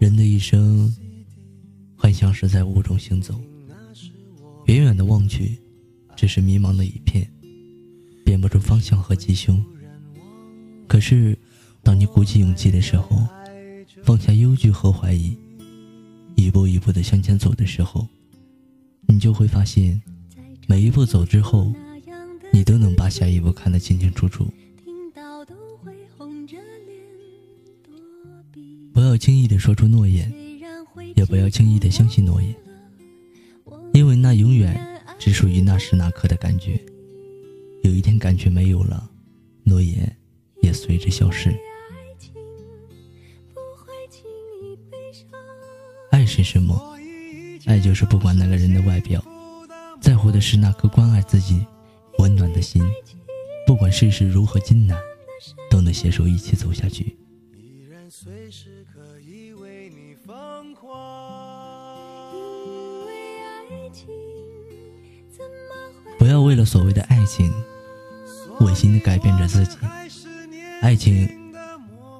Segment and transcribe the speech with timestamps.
[0.00, 0.90] 人的一生，
[1.94, 3.38] 很像是在雾中行走，
[4.64, 5.58] 远远的望去，
[6.16, 7.30] 只是迷茫的一片，
[8.24, 9.62] 辨不出方向和吉凶。
[10.88, 11.38] 可是，
[11.82, 13.28] 当你鼓起勇气的时候，
[14.02, 15.36] 放下忧惧和怀疑，
[16.34, 18.08] 一步一步的向前走的时候，
[19.06, 20.00] 你就会发现，
[20.66, 21.74] 每一步走之后，
[22.54, 24.50] 你都能把下一步看得清清楚楚。
[29.20, 30.32] 轻易的说出诺言，
[31.14, 32.56] 也不要轻易的相信诺言，
[33.92, 34.80] 因为那永远
[35.18, 36.80] 只属于那时那刻的感觉。
[37.82, 39.10] 有一天感觉没有了，
[39.62, 40.16] 诺言
[40.62, 41.54] 也随之消失。
[46.10, 46.80] 爱是什么？
[47.66, 49.22] 爱就是不管那个人的外表，
[50.00, 51.62] 在乎的是那颗关爱自己、
[52.16, 52.82] 温暖的心。
[53.66, 54.98] 不管世事如何艰难，
[55.70, 57.14] 都能携手一起走下去。
[66.18, 67.50] 不要为了所谓的爱情，
[68.60, 69.78] 违心的改变着自己。
[70.82, 71.26] 爱情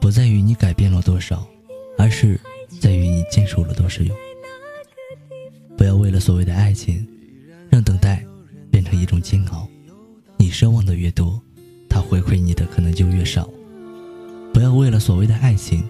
[0.00, 1.44] 不在于你改变了多少，
[1.96, 2.38] 而是
[2.80, 4.04] 在于你坚守了多少。
[5.76, 7.04] 不要为了所谓的爱情，
[7.70, 8.24] 让等待
[8.70, 9.68] 变成一种煎熬。
[10.36, 11.42] 你奢望的越多，
[11.88, 13.50] 他回馈你的可能就越少。
[14.58, 15.88] 不要为了所谓的爱情，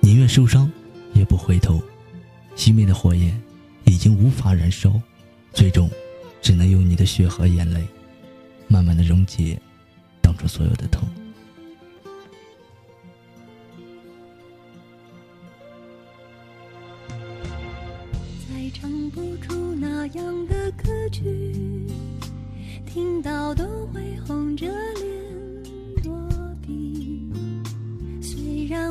[0.00, 0.68] 宁愿受伤
[1.14, 1.80] 也不回头。
[2.56, 3.40] 熄灭的火焰
[3.84, 5.00] 已经无法燃烧，
[5.52, 5.88] 最终
[6.40, 7.86] 只能用你的血和眼泪，
[8.66, 9.56] 慢慢的溶解
[10.20, 11.08] 当初所有的痛。
[18.48, 21.86] 再唱不出那样的歌曲，
[22.84, 25.21] 听到都会红着脸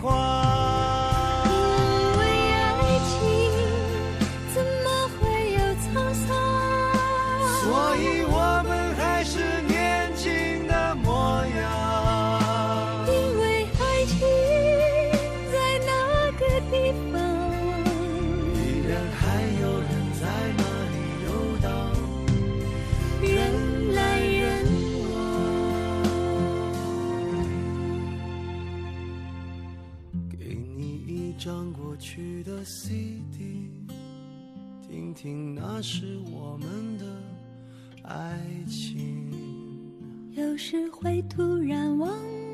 [0.00, 0.29] 花。
[31.42, 33.70] 张过去的 CD，
[34.86, 37.06] 听听那时我们的
[38.02, 39.26] 爱情。
[40.32, 42.49] 有时会突然忘记，